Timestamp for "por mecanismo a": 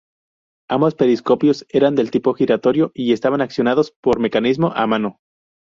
4.01-4.87